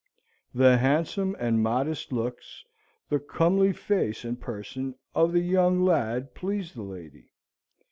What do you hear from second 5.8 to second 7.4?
lad pleased the lady.